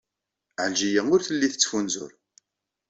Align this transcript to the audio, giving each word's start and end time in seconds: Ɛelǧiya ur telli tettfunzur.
Ɛelǧiya 0.61 1.01
ur 1.13 1.21
telli 1.23 1.49
tettfunzur. 1.49 2.11